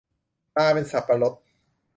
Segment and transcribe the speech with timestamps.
[0.55, 1.33] ตาเป็นสับปะรด